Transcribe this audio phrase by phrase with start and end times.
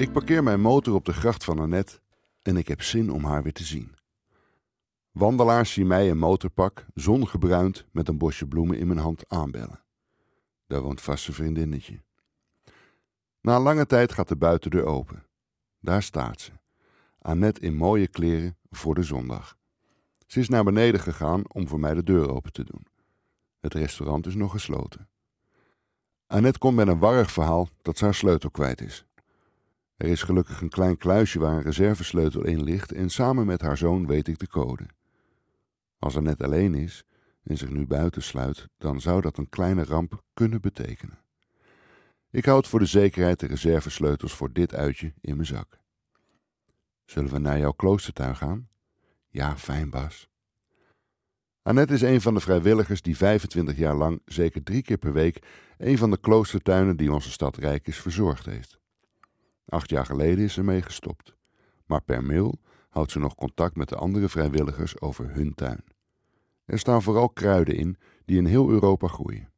[0.00, 2.00] Ik parkeer mijn motor op de gracht van Annette
[2.42, 3.94] en ik heb zin om haar weer te zien.
[5.10, 9.84] Wandelaars zien mij in motorpak, zongebruind, met een bosje bloemen in mijn hand aanbellen.
[10.66, 12.02] Daar woont vast een vriendinnetje.
[13.40, 15.26] Na een lange tijd gaat de buitendeur open.
[15.80, 16.52] Daar staat ze.
[17.18, 19.56] Annette in mooie kleren voor de zondag.
[20.26, 22.86] Ze is naar beneden gegaan om voor mij de deur open te doen.
[23.58, 25.08] Het restaurant is nog gesloten.
[26.26, 29.04] Annette komt met een warrig verhaal dat ze haar sleutel kwijt is.
[30.00, 33.76] Er is gelukkig een klein kluisje waar een reservesleutel in ligt en samen met haar
[33.76, 34.86] zoon weet ik de code.
[35.98, 37.04] Als Annette alleen is
[37.42, 41.18] en zich nu buiten sluit, dan zou dat een kleine ramp kunnen betekenen.
[42.30, 45.78] Ik houd voor de zekerheid de reservesleutels voor dit uitje in mijn zak.
[47.04, 48.68] Zullen we naar jouw kloostertuin gaan?
[49.28, 50.28] Ja, fijn, Bas.
[51.62, 55.46] Annette is een van de vrijwilligers die 25 jaar lang, zeker drie keer per week,
[55.78, 58.79] een van de kloostertuinen die onze stad rijk is verzorgd heeft.
[59.70, 61.36] Acht jaar geleden is ze mee gestopt.
[61.86, 65.84] Maar per mail houdt ze nog contact met de andere vrijwilligers over hun tuin.
[66.64, 69.52] Er staan vooral kruiden in die in heel Europa groeien.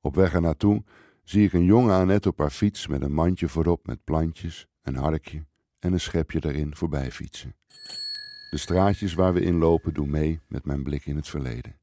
[0.00, 0.84] Op weg ernaartoe
[1.22, 4.96] zie ik een jonge Annette op haar fiets met een mandje voorop met plantjes, een
[4.96, 5.44] harkje
[5.78, 7.56] en een schepje daarin voorbij fietsen.
[8.50, 11.78] De straatjes waar we in lopen doen mee met mijn blik in het verleden.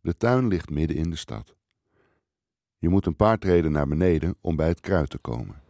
[0.00, 1.56] De tuin ligt midden in de stad.
[2.78, 5.62] Je moet een paar treden naar beneden om bij het kruid te komen.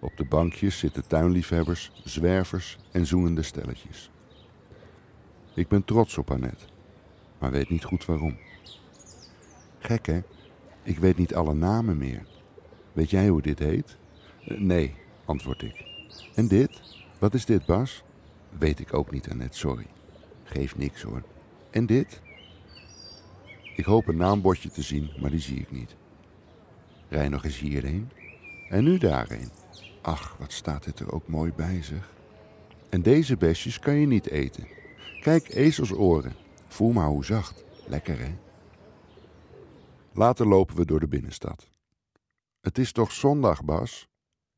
[0.00, 4.10] Op de bankjes zitten tuinliefhebbers, zwervers en zoenende stelletjes.
[5.54, 6.64] Ik ben trots op Annette,
[7.38, 8.36] maar weet niet goed waarom.
[9.78, 10.20] Gek hè?
[10.82, 12.26] Ik weet niet alle namen meer.
[12.92, 13.96] Weet jij hoe dit heet?
[14.44, 15.84] Eh, nee, antwoord ik.
[16.34, 16.80] En dit?
[17.18, 18.04] Wat is dit, Bas?
[18.58, 19.86] Weet ik ook niet, Annette, sorry.
[20.44, 21.22] Geef niks hoor.
[21.70, 22.20] En dit?
[23.76, 25.96] Ik hoop een naambordje te zien, maar die zie ik niet.
[27.12, 28.10] Rij nog eens hierheen.
[28.68, 29.50] En nu daarheen.
[30.02, 32.12] Ach, wat staat dit er ook mooi bij zeg.
[32.90, 34.66] En deze besjes kan je niet eten.
[35.20, 36.32] Kijk, ezelsoren.
[36.66, 37.64] Voel maar hoe zacht.
[37.86, 38.38] Lekker hè?
[40.12, 41.68] Later lopen we door de binnenstad.
[42.60, 44.08] Het is toch zondag, Bas?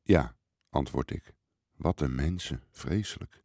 [0.01, 0.35] Ja,
[0.69, 1.33] antwoord ik.
[1.75, 3.43] Wat een mensen, vreselijk.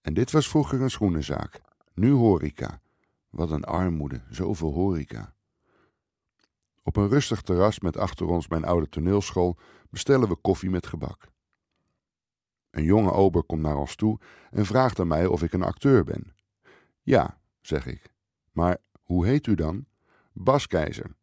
[0.00, 1.60] En dit was vroeger een schoenenzaak.
[1.94, 2.80] Nu horeca.
[3.30, 5.34] Wat een armoede, zoveel horeca.
[6.88, 9.58] Op een rustig terras met achter ons mijn oude toneelschool
[9.90, 11.28] bestellen we koffie met gebak.
[12.70, 14.18] Een jonge ober komt naar ons toe
[14.50, 16.34] en vraagt aan mij of ik een acteur ben.
[17.02, 18.12] Ja, zeg ik.
[18.52, 19.86] Maar hoe heet u dan?
[20.32, 21.16] Bas Keizer.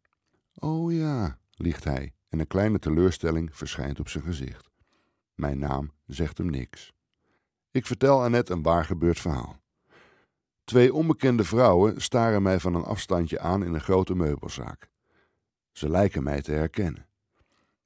[0.54, 4.70] Oh ja, liegt hij en een kleine teleurstelling verschijnt op zijn gezicht.
[5.34, 6.92] Mijn naam zegt hem niks.
[7.70, 9.60] Ik vertel Annette een waar gebeurd verhaal.
[10.64, 14.94] Twee onbekende vrouwen staren mij van een afstandje aan in een grote meubelzaak.
[15.76, 17.06] Ze lijken mij te herkennen.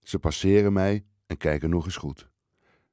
[0.02, 2.28] Ze passeren mij en kijken nog eens goed.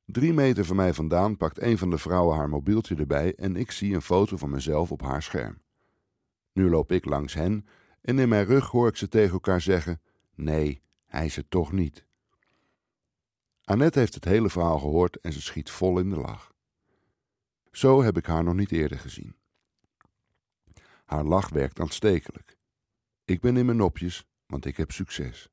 [0.05, 3.71] Drie meter van mij vandaan pakt een van de vrouwen haar mobieltje erbij en ik
[3.71, 5.61] zie een foto van mezelf op haar scherm.
[6.53, 7.65] Nu loop ik langs hen
[8.01, 10.01] en in mijn rug hoor ik ze tegen elkaar zeggen:
[10.35, 12.05] Nee, hij is het toch niet.
[13.63, 16.53] Annette heeft het hele verhaal gehoord en ze schiet vol in de lach.
[17.71, 19.35] Zo heb ik haar nog niet eerder gezien.
[21.05, 22.57] Haar lach werkt aanstekelijk.
[23.25, 25.49] Ik ben in mijn nopjes, want ik heb succes.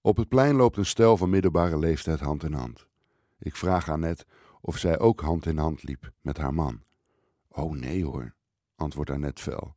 [0.00, 2.86] Op het plein loopt een stel van middelbare leeftijd hand in hand.
[3.38, 4.24] Ik vraag Annette
[4.60, 6.82] of zij ook hand in hand liep met haar man.
[7.48, 8.34] Oh nee hoor,
[8.76, 9.76] antwoordt Annette fel.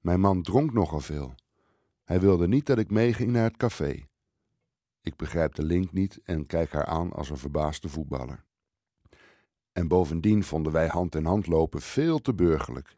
[0.00, 1.34] Mijn man dronk nogal veel.
[2.04, 4.06] Hij wilde niet dat ik meeging naar het café.
[5.00, 8.44] Ik begrijp de link niet en kijk haar aan als een verbaasde voetballer.
[9.72, 12.96] En bovendien vonden wij hand in hand lopen veel te burgerlijk.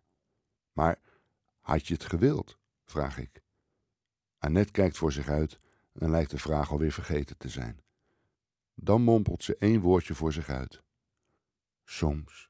[0.72, 1.00] Maar
[1.60, 2.58] had je het gewild?
[2.84, 3.42] vraag ik.
[4.38, 5.60] Annette kijkt voor zich uit
[5.92, 7.82] en lijkt de vraag alweer vergeten te zijn.
[8.74, 10.82] Dan mompelt ze één woordje voor zich uit.
[11.84, 12.47] Soms.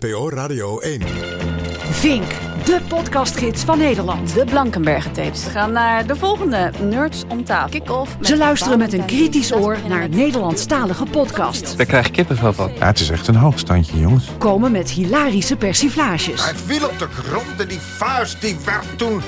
[0.00, 1.00] NPO Radio 1.
[1.90, 2.24] Vink,
[2.64, 4.34] de podcastgids van Nederland.
[4.34, 5.44] De Blankenbergen tapes.
[5.44, 7.80] We gaan naar de volgende Nerds om tafel.
[7.80, 8.16] Kick-off.
[8.20, 11.76] Ze luisteren met een kritisch oor naar Nederlandstalige podcast.
[11.76, 12.70] Daar krijg ik kippenvel van.
[12.78, 14.28] Ja, het is echt een hoogstandje, jongens.
[14.38, 16.44] Komen met hilarische persiflages.
[16.44, 19.22] Hij viel op de grond en die vuist die werd toen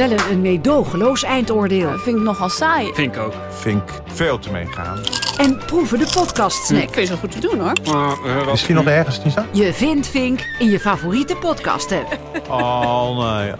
[0.00, 1.98] Vellen een meedogenloos eindoordeel.
[1.98, 2.92] Vind ik nogal saai.
[2.94, 3.32] Vind ik ook.
[3.50, 5.00] Vink veel te meegaan.
[5.36, 6.82] En proeven de podcastsnack.
[6.82, 8.46] Ik vind ze goed te doen hoor.
[8.50, 9.40] Misschien nog ergens niet zo?
[9.52, 12.18] Je vindt Vink in je favoriete podcast app.
[12.48, 13.52] Oh nee.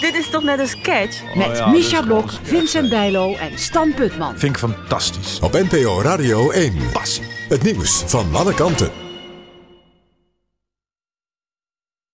[0.00, 1.22] Dit is toch net een sketch?
[1.34, 4.38] Met ja, Misha is Blok, Vincent Bijlo en Stan Putman.
[4.38, 5.38] Vink fantastisch.
[5.40, 6.74] Op NPO Radio 1.
[6.92, 7.24] Passie.
[7.48, 9.05] Het nieuws van alle kanten.